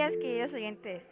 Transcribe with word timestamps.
días, 0.00 0.12
queridos 0.14 0.54
oyentes. 0.54 1.02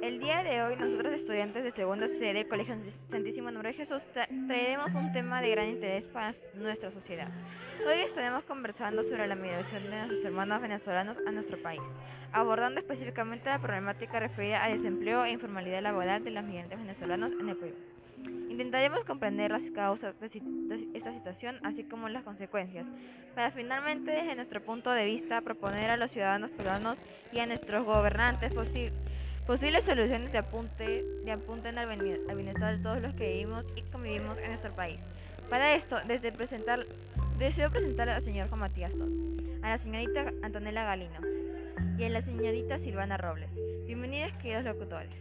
El 0.00 0.20
día 0.20 0.42
de 0.42 0.62
hoy, 0.62 0.74
nosotros 0.76 1.12
estudiantes 1.12 1.64
de 1.64 1.72
segundo 1.72 2.06
C 2.18 2.32
del 2.32 2.48
Colegio 2.48 2.76
Santísimo 3.10 3.50
Nombre 3.50 3.72
de 3.72 3.74
Jesús 3.74 4.00
traeremos 4.46 4.90
un 4.94 5.12
tema 5.12 5.42
de 5.42 5.50
gran 5.50 5.68
interés 5.68 6.04
para 6.14 6.34
nuestra 6.54 6.90
sociedad. 6.92 7.28
Hoy 7.86 8.00
estaremos 8.06 8.44
conversando 8.44 9.02
sobre 9.02 9.26
la 9.26 9.34
migración 9.34 9.82
de 9.82 9.90
nuestros 9.90 10.24
hermanos 10.24 10.62
venezolanos 10.62 11.18
a 11.26 11.30
nuestro 11.30 11.60
país, 11.60 11.82
abordando 12.32 12.80
específicamente 12.80 13.50
la 13.50 13.58
problemática 13.58 14.18
referida 14.18 14.64
al 14.64 14.78
desempleo 14.78 15.26
e 15.26 15.32
informalidad 15.32 15.82
laboral 15.82 16.24
de 16.24 16.30
los 16.30 16.42
migrantes 16.42 16.78
venezolanos 16.78 17.32
en 17.38 17.50
el 17.50 17.56
Perú. 17.56 17.74
Intentaremos 18.58 19.04
comprender 19.04 19.52
las 19.52 19.62
causas 19.70 20.18
de 20.18 20.26
esta 20.92 21.12
situación, 21.12 21.60
así 21.62 21.84
como 21.84 22.08
las 22.08 22.24
consecuencias, 22.24 22.84
para 23.36 23.52
finalmente, 23.52 24.10
desde 24.10 24.34
nuestro 24.34 24.60
punto 24.60 24.90
de 24.90 25.04
vista, 25.04 25.40
proponer 25.42 25.90
a 25.90 25.96
los 25.96 26.10
ciudadanos 26.10 26.50
peruanos 26.50 26.98
y 27.32 27.38
a 27.38 27.46
nuestros 27.46 27.86
gobernantes 27.86 28.52
posibles 29.46 29.84
soluciones 29.84 30.32
de 30.32 30.38
apunte, 30.38 31.04
de 31.24 31.30
al 31.30 32.36
bienestar 32.36 32.76
de 32.76 32.82
todos 32.82 33.00
los 33.00 33.14
que 33.14 33.28
vivimos 33.28 33.64
y 33.76 33.82
convivimos 33.92 34.36
en 34.38 34.48
nuestro 34.48 34.74
país. 34.74 34.98
Para 35.48 35.76
esto, 35.76 35.96
desde 36.08 36.32
presentar, 36.32 36.84
deseo 37.38 37.70
presentar 37.70 38.08
al 38.08 38.24
señor 38.24 38.48
Juan 38.48 38.58
Matías 38.62 38.90
Todd, 38.90 39.12
a 39.62 39.68
la 39.68 39.78
señorita 39.78 40.32
Antonella 40.42 40.82
Galino 40.82 41.20
y 41.96 42.02
a 42.02 42.08
la 42.08 42.22
señorita 42.22 42.80
Silvana 42.80 43.18
Robles. 43.18 43.50
Bienvenidos, 43.86 44.32
queridos 44.42 44.64
locutores. 44.64 45.14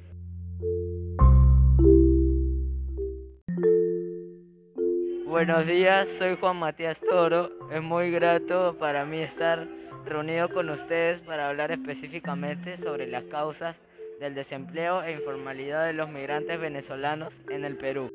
Buenos 5.37 5.67
días, 5.67 6.07
soy 6.17 6.35
Juan 6.35 6.57
Matías 6.57 6.97
Toro. 6.99 7.51
Es 7.71 7.79
muy 7.79 8.09
grato 8.09 8.75
para 8.79 9.05
mí 9.05 9.19
estar 9.19 9.67
reunido 10.03 10.49
con 10.49 10.67
ustedes 10.71 11.21
para 11.21 11.49
hablar 11.49 11.71
específicamente 11.71 12.75
sobre 12.79 13.05
las 13.05 13.23
causas 13.25 13.75
del 14.19 14.33
desempleo 14.33 15.03
e 15.03 15.11
informalidad 15.11 15.85
de 15.85 15.93
los 15.93 16.09
migrantes 16.09 16.59
venezolanos 16.59 17.31
en 17.51 17.65
el 17.65 17.77
Perú. 17.77 18.09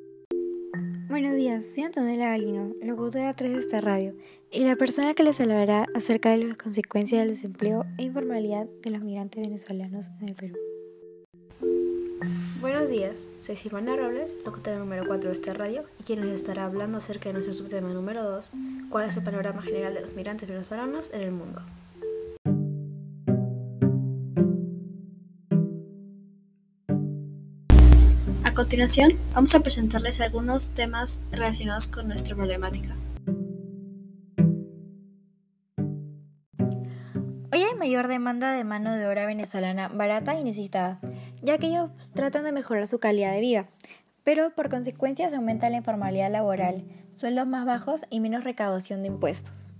Buenos 1.08 1.36
días, 1.36 1.64
soy 1.72 1.84
Antonella 1.84 2.30
Galino, 2.30 2.72
locutora 2.83 3.33
3 3.33 3.52
de 3.52 3.58
esta 3.61 3.80
radio, 3.80 4.14
y 4.50 4.64
la 4.64 4.74
persona 4.74 5.14
que 5.14 5.22
les 5.22 5.41
hablará 5.41 5.86
acerca 5.94 6.30
de 6.30 6.39
las 6.39 6.56
consecuencias 6.56 7.20
del 7.20 7.30
desempleo 7.30 7.84
e 7.98 8.02
informalidad 8.02 8.66
de 8.83 8.91
los 8.91 9.00
migrantes 9.00 9.41
venezolanos 9.46 10.11
en 10.20 10.28
el 10.28 10.34
Perú. 10.34 10.71
Buenos 12.62 12.91
días, 12.91 13.27
soy 13.41 13.56
Silvana 13.56 13.96
Robles, 13.96 14.36
locutora 14.44 14.78
número 14.78 15.05
4 15.05 15.30
de 15.30 15.32
esta 15.32 15.52
radio, 15.52 15.82
y 15.98 16.05
quien 16.05 16.20
les 16.20 16.30
estará 16.30 16.64
hablando 16.64 16.98
acerca 16.98 17.28
de 17.28 17.32
nuestro 17.32 17.52
subtema 17.52 17.88
número 17.88 18.22
2, 18.22 18.52
cuál 18.88 19.08
es 19.08 19.16
el 19.16 19.24
panorama 19.24 19.60
general 19.62 19.94
de 19.94 20.00
los 20.00 20.14
migrantes 20.14 20.48
venezolanos 20.48 21.10
en 21.12 21.22
el 21.22 21.33
mundo. 21.33 21.60
A 28.44 28.55
continuación, 28.55 29.18
vamos 29.34 29.52
a 29.56 29.60
presentarles 29.60 30.20
algunos 30.20 30.72
temas 30.72 31.24
relacionados 31.33 31.88
con 31.88 32.06
nuestra 32.06 32.36
problemática. 32.36 32.94
Hoy 37.52 37.60
hay 37.60 37.74
mayor 37.77 38.06
demanda 38.06 38.52
de 38.52 38.62
mano 38.62 38.94
de 38.94 39.08
obra 39.08 39.27
venezolana 39.27 39.88
barata 39.88 40.38
y 40.38 40.44
necesitada 40.44 41.00
ya 41.42 41.58
que 41.58 41.66
ellos 41.66 41.90
tratan 42.14 42.44
de 42.44 42.52
mejorar 42.52 42.86
su 42.86 42.98
calidad 42.98 43.32
de 43.32 43.40
vida, 43.40 43.66
pero 44.24 44.54
por 44.54 44.70
consecuencia 44.70 45.28
se 45.28 45.36
aumenta 45.36 45.68
la 45.68 45.78
informalidad 45.78 46.30
laboral, 46.30 46.84
sueldos 47.16 47.46
más 47.46 47.66
bajos 47.66 48.04
y 48.08 48.20
menos 48.20 48.44
recaudación 48.44 49.02
de 49.02 49.08
impuestos. 49.08 49.74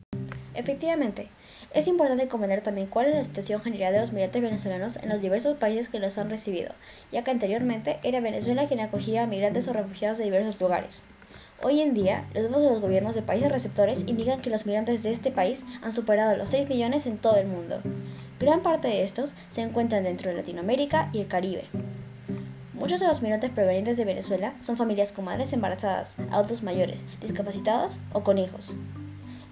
Efectivamente, 0.55 1.31
es 1.73 1.89
importante 1.89 2.29
comprender 2.29 2.61
también 2.61 2.89
cuál 2.89 3.07
es 3.07 3.15
la 3.15 3.23
situación 3.23 3.63
general 3.63 3.95
de 3.95 4.01
los 4.01 4.13
migrantes 4.13 4.43
venezolanos 4.43 4.97
en 4.97 5.09
los 5.09 5.23
diversos 5.23 5.57
países 5.57 5.89
que 5.89 5.99
los 5.99 6.19
han 6.19 6.29
recibido, 6.29 6.75
ya 7.11 7.25
que 7.25 7.31
anteriormente 7.31 7.99
era 8.03 8.21
Venezuela 8.21 8.67
quien 8.67 8.81
acogía 8.81 9.23
a 9.23 9.27
migrantes 9.27 9.69
o 9.69 9.73
refugiados 9.73 10.19
de 10.19 10.25
diversos 10.25 10.61
lugares. 10.61 11.05
Hoy 11.63 11.81
en 11.81 11.95
día, 11.95 12.27
los 12.35 12.43
datos 12.43 12.63
de 12.63 12.71
los 12.71 12.83
gobiernos 12.83 13.15
de 13.15 13.23
países 13.23 13.51
receptores 13.51 14.05
indican 14.09 14.41
que 14.41 14.51
los 14.51 14.67
migrantes 14.67 15.05
de 15.05 15.13
este 15.13 15.31
país 15.31 15.65
han 15.81 15.93
superado 15.93 16.37
los 16.37 16.49
6 16.49 16.69
millones 16.69 17.07
en 17.07 17.19
todo 17.19 17.37
el 17.37 17.47
mundo. 17.47 17.81
Gran 18.43 18.61
parte 18.61 18.89
de 18.89 19.05
estos 19.05 19.35
se 19.51 19.63
encuentran 19.63 20.03
dentro 20.03 20.29
de 20.29 20.37
Latinoamérica 20.37 21.11
y 21.13 21.21
el 21.21 21.29
Caribe. 21.29 21.67
Muchos 22.75 22.99
de 22.99 23.07
los 23.07 23.23
migrantes 23.23 23.53
provenientes 23.53 23.97
de 23.97 24.05
Venezuela 24.05 24.53
son 24.59 24.77
familias 24.77 25.13
con 25.13 25.27
madres 25.27 25.53
embarazadas, 25.53 26.17
adultos 26.33 26.65
mayores, 26.65 27.05
discapacitados 27.21 28.01
o 28.13 28.25
con 28.25 28.39
hijos. 28.39 28.81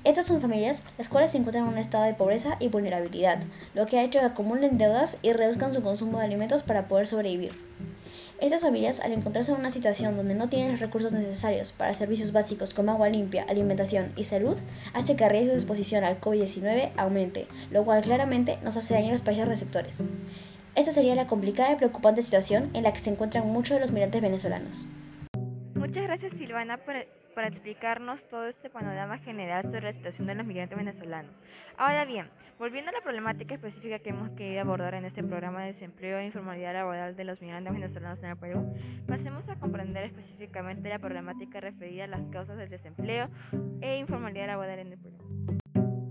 Estas 0.03 0.27
son 0.27 0.41
familias 0.41 0.83
las 0.99 1.09
cuales 1.09 1.31
se 1.31 1.39
encuentran 1.39 1.67
en 1.67 1.75
un 1.75 1.79
estado 1.79 2.03
de 2.03 2.15
pobreza 2.15 2.57
y 2.59 2.67
vulnerabilidad, 2.67 3.39
lo 3.75 3.87
que 3.87 4.01
ha 4.01 4.03
hecho 4.03 4.19
que 4.19 4.27
acumulen 4.27 4.77
deudas 4.77 5.19
y 5.23 5.35
reduzcan 5.35 5.73
su 5.73 5.83
consumo 5.83 6.19
de 6.19 6.25
alimentos 6.25 6.65
para 6.65 6.89
poder 6.89 7.07
sobrevivir. 7.07 7.53
Estas 8.41 8.63
familias, 8.63 9.01
al 9.01 9.13
encontrarse 9.13 9.53
en 9.53 9.59
una 9.59 9.71
situación 9.71 10.17
donde 10.17 10.35
no 10.35 10.49
tienen 10.49 10.71
los 10.71 10.81
recursos 10.81 11.13
necesarios 11.13 11.73
para 11.73 11.93
servicios 11.93 12.33
básicos 12.33 12.73
como 12.73 12.91
agua 12.91 13.11
limpia, 13.11 13.45
alimentación 13.47 14.13
y 14.17 14.25
salud, 14.25 14.57
hace 14.95 15.15
que 15.15 15.25
el 15.25 15.31
riesgo 15.31 15.51
de 15.51 15.59
exposición 15.59 16.05
al 16.05 16.23
COVID-19 16.23 16.93
aumente, 16.97 17.47
lo 17.71 17.85
cual 17.85 18.01
claramente 18.01 18.57
nos 18.65 18.79
hace 18.79 18.95
daño 18.95 19.09
a 19.09 19.13
los 19.13 19.21
países 19.21 19.47
receptores. 19.47 20.03
Esta 20.75 20.91
sería 20.91 21.15
la 21.15 21.27
complicada 21.27 21.73
y 21.73 21.77
preocupante 21.77 22.23
situación 22.23 22.71
en 22.73 22.85
la 22.85 22.95
que 22.95 23.01
se 23.01 23.11
encuentran 23.11 23.47
muchos 23.47 23.75
de 23.75 23.81
los 23.81 23.93
migrantes 23.93 24.23
venezolanos. 24.23 24.87
Muchas 25.75 26.05
gracias 26.05 26.33
Silvana 26.39 26.79
por 26.79 26.95
para 27.35 27.49
explicarnos 27.49 28.21
todo 28.29 28.47
este 28.47 28.71
panorama 28.71 29.19
general 29.19 29.63
sobre 29.65 29.83
la 29.83 29.93
situación 29.93 30.27
de 30.27 30.35
los 30.35 30.47
migrantes 30.47 30.77
venezolanos. 30.77 31.33
Ahora 31.77 32.05
bien, 32.05 32.29
volviendo 32.59 32.91
a 32.91 32.93
la 32.93 33.01
problemática 33.01 33.55
específica 33.55 33.99
que 34.01 34.11
hemos 34.11 34.31
querido 34.31 34.61
abordar 34.61 34.95
en 34.95 35.05
este 35.07 35.23
programa 35.23 35.63
de 35.63 35.73
desempleo 35.73 36.19
e 36.19 36.27
informalidad 36.27 36.75
laboral 36.75 37.17
de 37.17 37.25
los 37.25 37.41
migrantes 37.41 37.73
venezolanos 37.73 38.19
en 38.23 38.31
el 38.31 38.37
Perú, 38.37 38.77
pasemos 39.07 39.49
a 39.49 39.57
comprender 39.57 40.05
específicamente 40.05 40.89
la 40.89 40.99
problemática 40.99 41.61
referida 41.61 42.05
a 42.05 42.09
las 42.09 42.23
causas 42.31 42.57
del 42.57 42.69
desempleo 42.69 43.25
e 43.81 43.97
informalidad 43.97 44.49
laboral 44.49 44.79
en 44.79 44.93
el 44.93 44.99
Perú. 44.99 45.17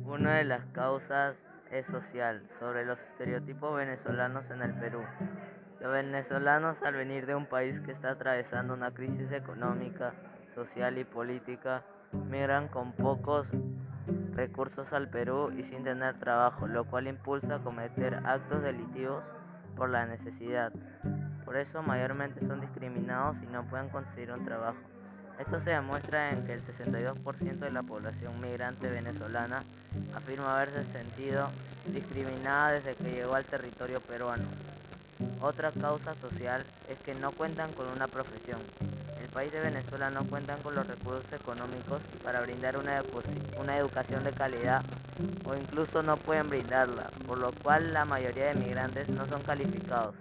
Una 0.06 0.38
de 0.38 0.46
las 0.46 0.66
causas 0.74 1.36
es 1.72 1.86
social, 1.88 2.42
sobre 2.60 2.86
los 2.86 2.98
estereotipos 3.12 3.76
venezolanos 3.76 4.44
en 4.50 4.62
el 4.62 4.74
Perú. 4.80 5.02
Los 5.80 5.92
venezolanos 5.92 6.78
al 6.84 6.96
venir 6.96 7.26
de 7.26 7.36
un 7.36 7.46
país 7.46 7.80
que 7.82 7.92
está 7.92 8.12
atravesando 8.12 8.74
una 8.74 8.92
crisis 8.92 9.32
económica, 9.32 10.14
social 10.66 10.98
y 10.98 11.06
política 11.06 11.84
migran 12.30 12.68
con 12.68 12.92
pocos 12.92 13.48
recursos 14.36 14.92
al 14.92 15.08
Perú 15.10 15.52
y 15.58 15.64
sin 15.64 15.84
tener 15.84 16.20
trabajo, 16.20 16.68
lo 16.68 16.84
cual 16.84 17.08
impulsa 17.08 17.56
a 17.56 17.60
cometer 17.60 18.16
actos 18.26 18.62
delictivos 18.62 19.24
por 19.78 19.90
la 19.90 20.06
necesidad. 20.06 20.74
Por 21.46 21.56
eso 21.56 21.82
mayormente 21.82 22.46
son 22.46 22.60
discriminados 22.60 23.38
y 23.42 23.48
no 23.48 23.64
pueden 23.64 23.88
conseguir 23.90 24.32
un 24.32 24.44
trabajo. 24.44 24.78
Esto 25.40 25.64
se 25.64 25.70
demuestra 25.70 26.32
en 26.32 26.46
que 26.46 26.54
el 26.56 26.62
62% 26.62 27.60
de 27.60 27.72
la 27.72 27.84
población 27.84 28.42
migrante 28.42 28.90
venezolana 28.90 29.64
afirma 30.14 30.56
haberse 30.56 30.84
sentido 30.92 31.48
discriminada 31.94 32.74
desde 32.74 32.96
que 32.96 33.12
llegó 33.12 33.36
al 33.36 33.46
territorio 33.46 34.02
peruano. 34.02 34.44
Otra 35.42 35.72
causa 35.72 36.14
social 36.16 36.62
es 36.90 36.98
que 36.98 37.16
no 37.16 37.32
cuentan 37.32 37.72
con 37.72 37.88
una 37.88 38.08
profesión, 38.08 38.60
país 39.30 39.52
de 39.52 39.62
Venezuela 39.62 40.10
no 40.10 40.24
cuentan 40.26 40.62
con 40.62 40.76
los 40.76 40.86
recursos 40.88 41.32
económicos 41.34 42.02
para 42.24 42.42
brindar 42.42 42.78
una, 42.78 43.02
una 43.60 43.78
educación 43.78 44.24
de 44.24 44.34
calidad 44.34 44.84
o 45.46 45.56
incluso 45.56 46.02
no 46.04 46.18
pueden 46.18 46.50
brindarla, 46.50 47.12
por 47.28 47.38
lo 47.38 47.52
cual 47.64 47.94
la 47.94 48.06
mayoría 48.06 48.54
de 48.54 48.56
migrantes 48.56 49.10
no 49.10 49.28
son 49.28 49.42
calificados. 49.44 50.16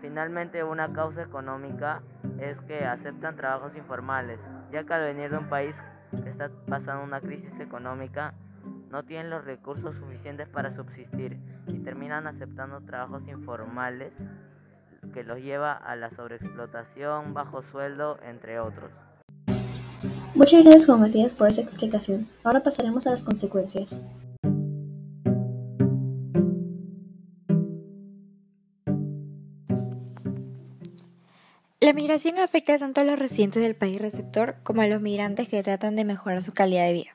Finalmente, 0.00 0.64
una 0.64 0.92
causa 0.92 1.22
económica 1.22 2.00
es 2.40 2.56
que 2.66 2.84
aceptan 2.84 3.36
trabajos 3.36 3.76
informales, 3.76 4.38
ya 4.72 4.84
que 4.84 4.94
al 4.94 5.14
venir 5.14 5.30
de 5.30 5.38
un 5.38 5.48
país 5.48 5.74
que 6.22 6.30
está 6.30 6.50
pasando 6.68 7.04
una 7.04 7.20
crisis 7.20 7.52
económica, 7.60 8.32
no 8.90 9.04
tienen 9.04 9.30
los 9.30 9.44
recursos 9.44 9.94
suficientes 9.96 10.48
para 10.48 10.74
subsistir 10.74 11.38
y 11.66 11.78
terminan 11.80 12.26
aceptando 12.26 12.80
trabajos 12.80 13.22
informales 13.28 14.12
que 15.12 15.24
los 15.24 15.38
lleva 15.38 15.72
a 15.72 15.96
la 15.96 16.10
sobreexplotación, 16.10 17.34
bajo 17.34 17.62
sueldo, 17.70 18.18
entre 18.22 18.60
otros. 18.60 18.90
Muchas 20.34 20.62
gracias 20.62 20.86
Juan 20.86 21.00
Matías 21.00 21.34
por 21.34 21.48
esa 21.48 21.62
explicación. 21.62 22.28
Ahora 22.44 22.62
pasaremos 22.62 23.06
a 23.06 23.10
las 23.10 23.22
consecuencias. 23.22 24.02
La 31.80 31.94
migración 31.94 32.38
afecta 32.38 32.78
tanto 32.78 33.00
a 33.00 33.04
los 33.04 33.18
residentes 33.18 33.62
del 33.62 33.74
país 33.74 34.00
receptor 34.00 34.56
como 34.62 34.82
a 34.82 34.86
los 34.86 35.00
migrantes 35.00 35.48
que 35.48 35.62
tratan 35.62 35.96
de 35.96 36.04
mejorar 36.04 36.40
su 36.40 36.52
calidad 36.52 36.86
de 36.86 36.92
vida. 36.92 37.10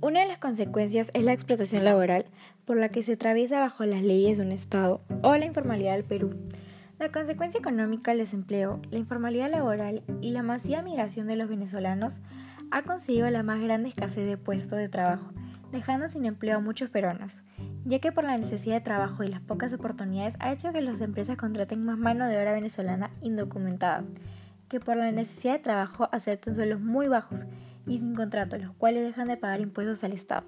Una 0.00 0.20
de 0.20 0.26
las 0.26 0.38
consecuencias 0.38 1.10
es 1.14 1.22
la 1.24 1.32
explotación 1.32 1.84
laboral 1.84 2.26
por 2.64 2.76
la 2.76 2.88
que 2.88 3.02
se 3.02 3.12
atraviesa 3.12 3.60
bajo 3.60 3.84
las 3.84 4.02
leyes 4.02 4.38
de 4.38 4.44
un 4.44 4.52
Estado 4.52 5.00
o 5.22 5.36
la 5.36 5.46
informalidad 5.46 5.94
del 5.94 6.04
Perú, 6.04 6.34
la 6.98 7.10
consecuencia 7.10 7.58
económica 7.58 8.10
del 8.10 8.20
desempleo, 8.20 8.80
la 8.90 8.98
informalidad 8.98 9.50
laboral 9.50 10.02
y 10.20 10.30
la 10.30 10.42
masiva 10.42 10.82
migración 10.82 11.26
de 11.26 11.36
los 11.36 11.48
venezolanos 11.48 12.20
ha 12.70 12.82
conseguido 12.82 13.28
la 13.30 13.42
más 13.42 13.60
grande 13.60 13.88
escasez 13.88 14.26
de 14.26 14.36
puestos 14.36 14.78
de 14.78 14.88
trabajo 14.88 15.32
dejando 15.72 16.08
sin 16.08 16.24
empleo 16.24 16.56
a 16.56 16.60
muchos 16.60 16.90
peruanos, 16.90 17.42
ya 17.84 17.98
que 17.98 18.12
por 18.12 18.24
la 18.24 18.38
necesidad 18.38 18.76
de 18.76 18.80
trabajo 18.80 19.22
y 19.24 19.28
las 19.28 19.40
pocas 19.40 19.72
oportunidades 19.72 20.34
ha 20.38 20.52
hecho 20.52 20.72
que 20.72 20.80
las 20.80 21.00
empresas 21.00 21.36
contraten 21.36 21.84
más 21.84 21.98
mano 21.98 22.26
de 22.26 22.38
obra 22.38 22.52
venezolana 22.52 23.10
indocumentada, 23.20 24.04
que 24.68 24.80
por 24.80 24.96
la 24.96 25.10
necesidad 25.12 25.54
de 25.54 25.60
trabajo 25.60 26.08
acepten 26.12 26.54
sueldos 26.54 26.80
muy 26.80 27.08
bajos 27.08 27.46
y 27.86 27.98
sin 27.98 28.14
contrato, 28.14 28.58
los 28.58 28.72
cuales 28.72 29.04
dejan 29.04 29.28
de 29.28 29.36
pagar 29.36 29.60
impuestos 29.60 30.02
al 30.04 30.12
Estado. 30.12 30.46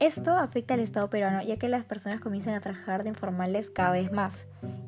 Esto 0.00 0.36
afecta 0.36 0.74
al 0.74 0.80
Estado 0.80 1.10
peruano 1.10 1.42
ya 1.42 1.56
que 1.56 1.68
las 1.68 1.84
personas 1.84 2.20
comienzan 2.20 2.54
a 2.54 2.60
trabajar 2.60 3.02
de 3.02 3.08
informales 3.08 3.68
cada 3.68 3.90
vez 3.90 4.12
más 4.12 4.46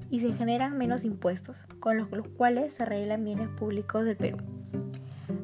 y 0.09 0.21
se 0.21 0.33
generan 0.33 0.79
menos 0.79 1.05
impuestos, 1.05 1.65
con 1.81 1.97
los, 1.97 2.09
cuales 2.37 2.75
se 2.75 2.85
arreglan 2.85 3.25
bienes 3.25 3.49
públicos 3.49 4.05
del 4.05 4.17
Perú. 4.17 4.39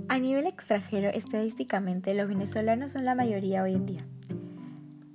A 0.08 0.20
nivel 0.20 0.46
extranjero, 0.46 1.08
estadísticamente, 1.08 2.14
los 2.14 2.28
venezolanos 2.28 2.92
son 2.92 3.04
la 3.04 3.16
mayoría 3.16 3.64
hoy 3.64 3.74
en 3.74 3.84
día. 3.84 4.00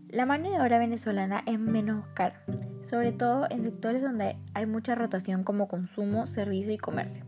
La 0.09 0.25
mano 0.25 0.50
de 0.50 0.59
obra 0.59 0.80
venezolana 0.80 1.44
es 1.45 1.57
menos 1.57 2.06
cara, 2.13 2.44
sobre 2.81 3.13
todo 3.13 3.48
en 3.50 3.63
sectores 3.63 4.01
donde 4.01 4.36
hay 4.53 4.65
mucha 4.65 4.95
rotación 4.95 5.45
como 5.45 5.69
consumo, 5.69 6.27
servicio 6.27 6.74
y 6.74 6.77
comercio, 6.77 7.24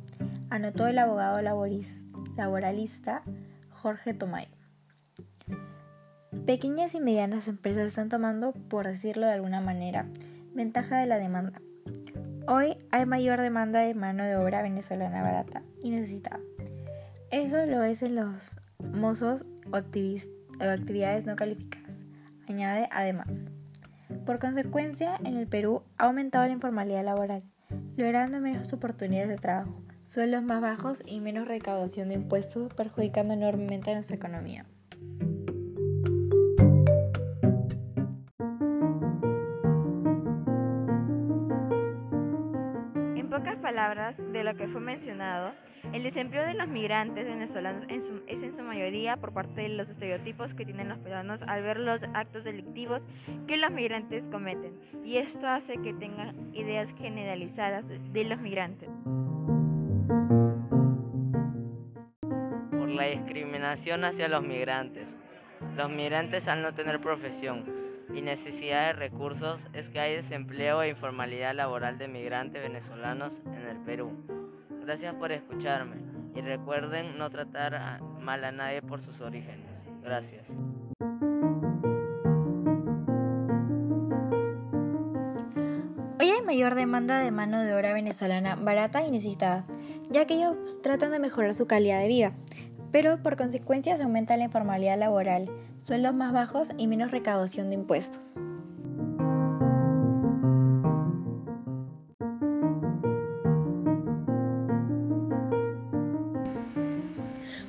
anotó 0.50 0.88
el 0.88 1.00
abogado 1.00 1.42
laboralista 2.36 3.24
Jorge 3.70 4.14
Tomay. 4.14 4.53
Pequeñas 6.46 6.94
y 6.94 7.00
medianas 7.00 7.48
empresas 7.48 7.88
están 7.88 8.10
tomando, 8.10 8.52
por 8.52 8.86
decirlo 8.86 9.28
de 9.28 9.32
alguna 9.32 9.62
manera, 9.62 10.08
ventaja 10.54 10.98
de 10.98 11.06
la 11.06 11.18
demanda. 11.18 11.62
Hoy 12.50 12.76
hay 12.92 13.06
mayor 13.06 13.40
demanda 13.40 13.80
de 13.80 13.94
mano 13.94 14.26
de 14.26 14.36
obra 14.36 14.62
venezolana 14.62 15.22
barata 15.22 15.64
y 15.82 15.92
necesitada. 15.92 16.42
Eso 17.32 17.66
lo 17.66 17.84
es 17.84 18.02
en 18.04 18.16
los 18.16 18.58
mozos 18.84 19.46
o, 19.72 19.78
actividades 19.78 21.26
no 21.26 21.38
calificadas, 21.38 21.98
añade 22.50 22.90
además. 22.92 23.48
Por 24.26 24.40
consecuencia, 24.40 25.18
en 25.24 25.38
el 25.38 25.48
Perú 25.48 25.84
ha 25.98 26.08
aumentado 26.08 26.46
la 26.46 26.52
informalidad 26.52 27.06
laboral, 27.06 27.44
logrando 27.96 28.42
menos 28.42 28.74
oportunidades 28.74 29.30
de 29.30 29.38
trabajo, 29.38 29.82
sueldos 30.08 30.44
más 30.44 30.60
bajos 30.60 31.04
y 31.06 31.22
menos 31.22 31.48
recaudación 31.48 32.10
de 32.10 32.16
impuestos, 32.16 32.74
perjudicando 32.74 33.34
enormemente 33.34 33.92
a 33.92 33.94
nuestra 33.94 34.18
economía. 34.18 34.66
Palabras 43.84 44.16
de 44.32 44.44
lo 44.46 44.56
que 44.56 44.68
fue 44.70 44.80
mencionado, 44.80 45.52
el 45.92 46.04
desempleo 46.04 46.46
de 46.46 46.54
los 46.54 46.70
migrantes 46.70 47.26
venezolanos 47.26 47.84
es 47.90 48.42
en 48.42 48.56
su 48.56 48.64
mayoría 48.64 49.18
por 49.18 49.34
parte 49.34 49.60
de 49.60 49.70
los 49.70 49.90
estereotipos 49.90 50.54
que 50.54 50.64
tienen 50.64 50.88
los 50.88 51.00
peruanos 51.00 51.42
al 51.48 51.64
ver 51.64 51.80
los 51.80 52.00
actos 52.14 52.46
delictivos 52.46 53.02
que 53.46 53.58
los 53.58 53.72
migrantes 53.72 54.24
cometen. 54.32 54.74
Y 55.04 55.18
esto 55.18 55.46
hace 55.46 55.74
que 55.82 55.94
tengan 55.96 56.56
ideas 56.56 56.88
generalizadas 56.98 57.84
de 57.90 58.24
los 58.24 58.40
migrantes. 58.40 58.88
Por 62.72 62.90
la 62.90 63.08
discriminación 63.08 64.06
hacia 64.06 64.30
los 64.30 64.44
migrantes. 64.44 65.10
Los 65.76 65.90
migrantes 65.90 66.48
al 66.48 66.62
no 66.62 66.74
tener 66.74 67.02
profesión 67.02 67.66
y 68.14 68.22
necesidad 68.22 68.88
de 68.88 68.94
recursos 68.94 69.60
es 69.74 69.90
que 69.90 70.00
hay 70.00 70.16
desempleo 70.16 70.82
e 70.82 70.90
informalidad 70.90 71.54
laboral 71.54 71.98
de 71.98 72.08
migrantes 72.08 72.62
venezolanos 72.62 73.34
en 73.46 73.68
el 73.68 73.78
Perú. 73.78 74.12
Gracias 74.84 75.16
por 75.16 75.32
escucharme 75.32 75.96
y 76.36 76.42
recuerden 76.42 77.18
no 77.18 77.30
tratar 77.30 78.02
mal 78.20 78.44
a 78.44 78.52
nadie 78.52 78.82
por 78.82 79.02
sus 79.02 79.20
orígenes. 79.22 79.70
Gracias. 80.04 80.46
Hoy 86.20 86.30
hay 86.30 86.42
mayor 86.42 86.76
demanda 86.76 87.20
de 87.20 87.32
mano 87.32 87.62
de 87.62 87.74
obra 87.76 87.94
venezolana 87.94 88.56
barata 88.56 89.06
y 89.06 89.12
necesitada, 89.12 89.66
ya 90.10 90.26
que 90.26 90.36
ellos 90.36 90.82
tratan 90.82 91.12
de 91.12 91.20
mejorar 91.20 91.54
su 91.54 91.68
calidad 91.68 92.00
de 92.00 92.08
vida, 92.08 92.34
pero 92.92 93.18
por 93.22 93.36
consecuencia 93.36 93.98
se 93.98 94.04
aumenta 94.04 94.38
la 94.38 94.46
informalidad 94.46 94.98
laboral, 94.98 95.50
sueldos 95.84 96.14
más 96.16 96.32
bajos 96.32 96.70
y 96.78 96.88
menos 96.88 97.12
recaudación 97.12 97.70
de 97.70 97.76
impuestos. 97.76 98.36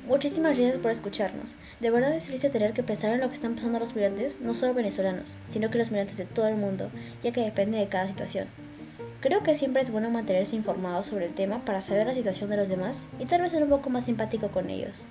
Muchísimas 0.07 0.57
gracias 0.57 0.77
por 0.77 0.91
escucharnos. 0.91 1.55
De 1.81 1.89
verdad 1.89 2.15
es 2.15 2.25
triste 2.25 2.49
tener 2.49 2.71
que 2.71 2.83
pensar 2.83 3.11
en 3.11 3.19
lo 3.19 3.27
que 3.27 3.33
están 3.33 3.55
pasando 3.55 3.79
los 3.79 3.95
migrantes, 3.95 4.39
no 4.39 4.53
solo 4.53 4.73
venezolanos, 4.73 5.35
sino 5.49 5.69
que 5.69 5.77
los 5.77 5.91
migrantes 5.91 6.17
de 6.17 6.25
todo 6.25 6.47
el 6.47 6.55
mundo, 6.55 6.89
ya 7.21 7.33
que 7.33 7.41
depende 7.41 7.77
de 7.77 7.89
cada 7.89 8.07
situación. 8.07 8.47
Creo 9.19 9.43
que 9.43 9.55
siempre 9.55 9.81
es 9.81 9.91
bueno 9.91 10.09
mantenerse 10.09 10.55
informado 10.55 11.03
sobre 11.03 11.25
el 11.25 11.33
tema 11.33 11.65
para 11.65 11.81
saber 11.81 12.07
la 12.07 12.13
situación 12.13 12.49
de 12.49 12.57
los 12.57 12.69
demás 12.69 13.07
y 13.19 13.25
tal 13.25 13.41
vez 13.41 13.51
ser 13.51 13.63
un 13.63 13.69
poco 13.69 13.89
más 13.89 14.05
simpático 14.05 14.49
con 14.49 14.69
ellos. 14.69 15.07